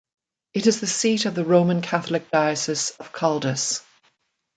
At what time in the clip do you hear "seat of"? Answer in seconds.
0.87-1.35